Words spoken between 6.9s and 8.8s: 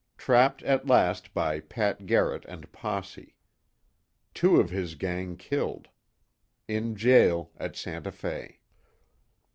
JAIL AT SANTA FE.